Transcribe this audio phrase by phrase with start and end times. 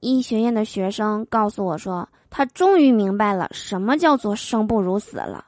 [0.00, 5.44] 医学院的学生告诉我说，他终于明白了什么叫做生不如死了，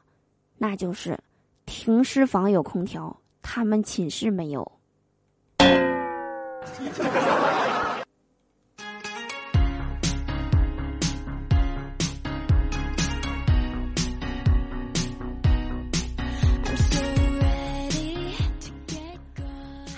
[0.58, 1.18] 那就是
[1.64, 4.70] 停尸房有空调，他们寝室没有。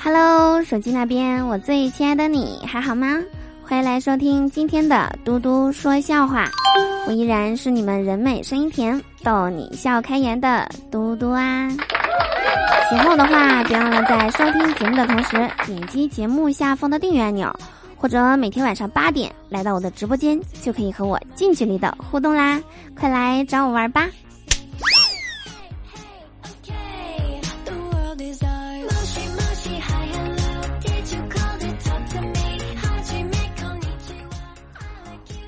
[0.00, 3.20] Hello，手机那边，我最亲爱的你还好吗？
[3.66, 6.50] 欢迎来收听今天的嘟嘟说笑话，
[7.06, 11.68] 我依然是你们人美声音甜、逗你笑开颜的嘟嘟啊。
[12.90, 17.50] 喜欢我的话，别忘了在收听节目的同时点击节目下方的订阅按钮，
[17.96, 22.60] 或者每天晚上八点来到我的直播间，就可以和我近距离的互动啦！
[22.94, 24.06] 快来找我玩吧！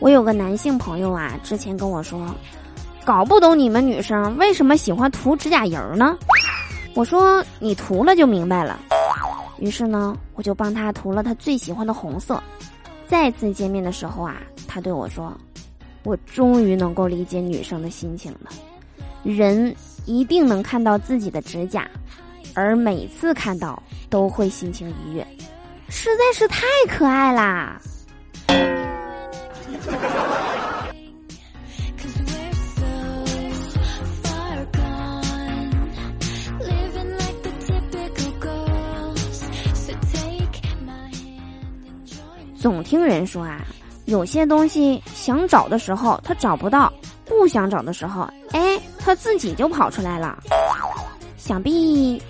[0.06, 2.32] 我有个男性朋友啊，之前跟我说，
[3.04, 6.16] 搞不懂你们女生为什么喜欢涂指甲油呢？
[6.94, 8.78] 我说你涂了就明白了。
[9.58, 12.40] 于是呢，我就帮他涂了他最喜欢的红色。
[13.08, 14.36] 再次见面的时候啊，
[14.68, 15.36] 他对我说
[16.06, 18.50] ：“我终于能够理解女生的心情了。
[19.24, 21.84] 人一定能看到自己的指甲，
[22.54, 25.26] 而每次看到都会心情愉悦，
[25.88, 27.82] 实在是太可爱啦。”
[42.58, 43.64] 总听人说啊，
[44.06, 46.92] 有些东西想找的时候他找不到，
[47.24, 50.42] 不想找的时候，哎，他自己就跑出来了。
[51.36, 52.20] 想必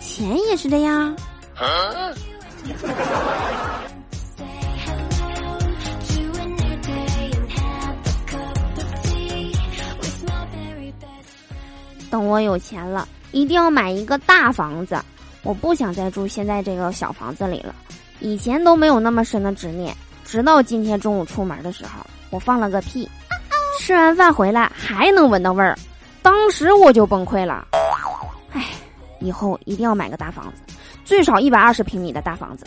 [0.00, 1.14] 钱也是这样。
[12.12, 15.02] 等我有钱了，一定要买一个大房子。
[15.42, 17.74] 我不想再住现在这个小房子里了。
[18.20, 23.08] 以前都没有那么深的执念，直到今天中午出门的时候，我放了个屁，
[23.80, 25.74] 吃完饭回来还能闻到味儿，
[26.20, 27.66] 当时我就崩溃了。
[28.52, 28.62] 唉，
[29.20, 30.74] 以后一定要买个大房子，
[31.06, 32.66] 最少一百二十平米的大房子。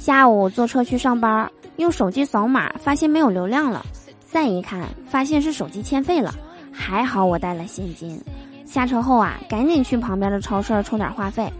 [0.00, 3.84] 下午坐车去上班，用手机扫码，发现没有流量了。
[4.26, 6.34] 再一看，发现是手机欠费了。
[6.72, 8.18] 还好我带了现金。
[8.64, 11.52] 下车后啊，赶紧去旁边的超市充点话费。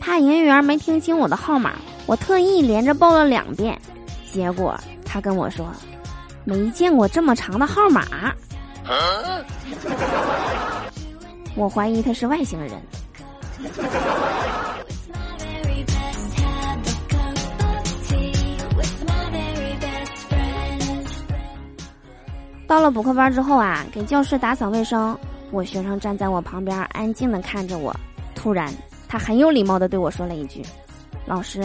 [0.00, 1.74] 怕营业员没听清我的号码，
[2.06, 3.80] 我特意连着报了两遍。
[4.28, 5.64] 结果他跟我说
[6.44, 8.04] ：“没见过这么长的号码。”
[11.54, 12.72] 我怀疑他是外星人。
[22.66, 25.14] 到了补课班之后啊，给教室打扫卫生。
[25.50, 27.94] 我学生站在我旁边，安静的看着我。
[28.34, 28.72] 突然，
[29.06, 30.62] 他很有礼貌的对我说了一句
[31.26, 31.62] ：“老师，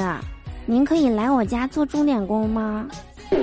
[0.65, 2.85] 您可以来我家做钟点工吗？”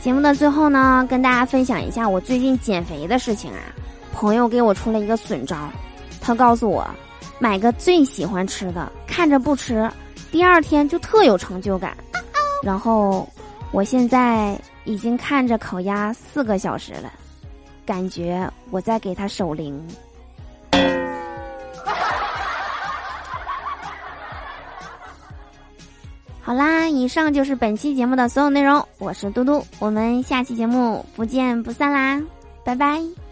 [0.00, 3.58] 节目的最后呢，跟大家分享一下我最近减肥的事情啊。
[4.14, 5.68] 朋友给我出了一个损招，
[6.20, 6.88] 他告诉我。
[7.38, 9.90] 买个最喜欢吃的，看着不吃，
[10.30, 11.96] 第二天就特有成就感。
[12.62, 13.28] 然后，
[13.70, 17.12] 我现在已经看着烤鸭四个小时了，
[17.86, 19.80] 感觉我在给他守灵。
[26.40, 28.82] 好啦，以上就是本期节目的所有内容。
[28.98, 32.20] 我是嘟嘟，我们下期节目不见不散啦，
[32.64, 33.27] 拜拜。